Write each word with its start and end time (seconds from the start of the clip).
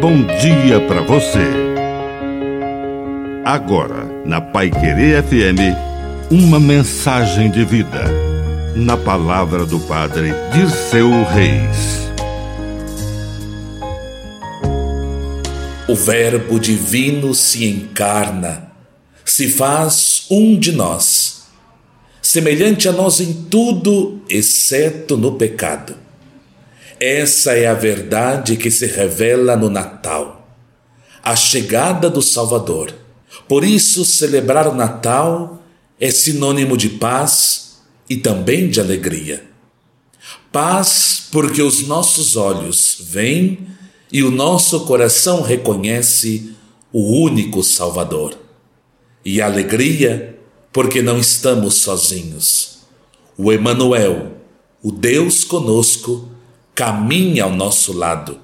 bom 0.00 0.22
dia 0.22 0.80
para 0.88 1.02
você. 1.02 1.46
Agora, 3.44 4.06
na 4.24 4.40
Pai 4.40 4.70
Querer 4.70 5.22
FM, 5.22 5.76
uma 6.30 6.58
mensagem 6.58 7.50
de 7.50 7.66
vida. 7.66 8.04
Na 8.74 8.96
palavra 8.96 9.66
do 9.66 9.78
Padre 9.80 10.32
Dirceu 10.54 11.10
Reis. 11.24 12.08
O 15.86 15.94
Verbo 15.94 16.58
divino 16.58 17.34
se 17.34 17.66
encarna, 17.66 18.72
se 19.22 19.48
faz 19.48 20.24
um 20.30 20.58
de 20.58 20.72
nós, 20.72 21.42
semelhante 22.22 22.88
a 22.88 22.92
nós 22.92 23.20
em 23.20 23.32
tudo, 23.50 24.22
exceto 24.30 25.18
no 25.18 25.32
pecado 25.32 26.09
essa 27.00 27.52
é 27.56 27.66
a 27.66 27.72
verdade 27.72 28.58
que 28.58 28.70
se 28.70 28.84
revela 28.84 29.56
no 29.56 29.70
Natal, 29.70 30.54
a 31.22 31.34
chegada 31.34 32.10
do 32.10 32.20
Salvador. 32.20 32.94
Por 33.48 33.64
isso, 33.64 34.04
celebrar 34.04 34.68
o 34.68 34.74
Natal 34.74 35.62
é 35.98 36.10
sinônimo 36.10 36.76
de 36.76 36.90
paz 36.90 37.80
e 38.08 38.16
também 38.16 38.68
de 38.68 38.80
alegria. 38.80 39.48
Paz, 40.52 41.28
porque 41.32 41.62
os 41.62 41.86
nossos 41.86 42.36
olhos 42.36 42.98
veem 43.00 43.66
e 44.12 44.22
o 44.22 44.30
nosso 44.30 44.80
coração 44.80 45.40
reconhece 45.40 46.52
o 46.92 47.22
único 47.22 47.62
Salvador. 47.62 48.36
E 49.24 49.40
alegria, 49.40 50.38
porque 50.72 51.00
não 51.00 51.18
estamos 51.18 51.76
sozinhos. 51.76 52.80
O 53.38 53.52
Emanuel, 53.52 54.32
o 54.82 54.90
Deus 54.90 55.44
conosco, 55.44 56.28
caminha 56.80 57.44
ao 57.44 57.52
nosso 57.52 57.92
lado, 57.92 58.38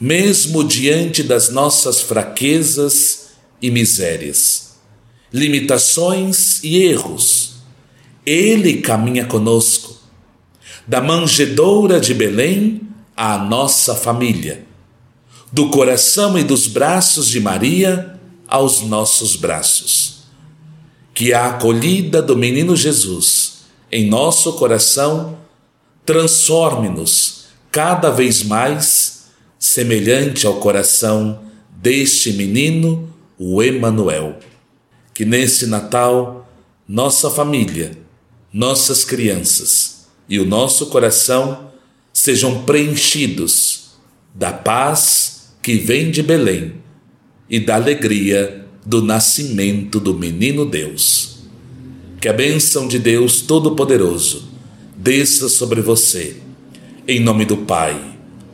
mesmo 0.00 0.64
diante 0.64 1.22
das 1.22 1.50
nossas 1.50 2.00
fraquezas 2.00 3.32
e 3.60 3.70
misérias, 3.70 4.76
limitações 5.30 6.64
e 6.64 6.82
erros. 6.82 7.56
Ele 8.24 8.80
caminha 8.80 9.26
conosco, 9.26 9.94
da 10.86 11.02
manjedoura 11.02 12.00
de 12.00 12.14
Belém 12.14 12.80
à 13.14 13.36
nossa 13.36 13.94
família, 13.94 14.64
do 15.52 15.68
coração 15.68 16.38
e 16.38 16.42
dos 16.42 16.66
braços 16.66 17.28
de 17.28 17.38
Maria 17.38 18.18
aos 18.48 18.80
nossos 18.80 19.36
braços. 19.36 20.22
Que 21.12 21.34
a 21.34 21.48
acolhida 21.48 22.22
do 22.22 22.34
menino 22.34 22.74
Jesus 22.74 23.64
em 23.92 24.08
nosso 24.08 24.54
coração 24.54 25.36
transforme-nos 26.06 27.41
cada 27.72 28.10
vez 28.10 28.42
mais 28.42 29.24
semelhante 29.58 30.46
ao 30.46 30.60
coração 30.60 31.40
deste 31.70 32.34
menino, 32.34 33.08
o 33.38 33.62
Emanuel. 33.62 34.38
Que 35.14 35.24
nesse 35.24 35.66
Natal 35.66 36.46
nossa 36.86 37.30
família, 37.30 37.96
nossas 38.52 39.04
crianças 39.04 40.06
e 40.28 40.38
o 40.38 40.44
nosso 40.44 40.86
coração 40.86 41.72
sejam 42.12 42.62
preenchidos 42.64 43.92
da 44.34 44.52
paz 44.52 45.54
que 45.62 45.76
vem 45.76 46.10
de 46.10 46.22
Belém 46.22 46.74
e 47.48 47.58
da 47.58 47.76
alegria 47.76 48.66
do 48.84 49.00
nascimento 49.00 49.98
do 49.98 50.12
menino 50.12 50.66
Deus. 50.66 51.38
Que 52.20 52.28
a 52.28 52.32
bênção 52.32 52.86
de 52.86 52.98
Deus 52.98 53.40
Todo-Poderoso 53.40 54.50
desça 54.96 55.48
sobre 55.48 55.80
você 55.80 56.42
em 57.06 57.18
nome 57.18 57.44
do 57.44 57.56
Pai, 57.56 58.00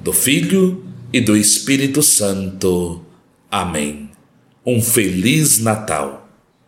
do 0.01 0.13
Filho 0.13 0.83
e 1.13 1.21
do 1.21 1.37
Espírito 1.37 2.03
Santo. 2.03 3.03
Amém. 3.51 4.11
Um 4.65 4.81
Feliz 4.81 5.59
Natal. 5.59 6.18